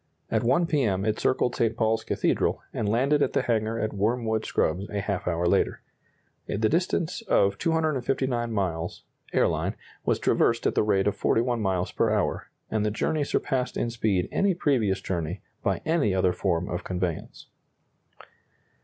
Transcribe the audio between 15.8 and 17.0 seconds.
any other form of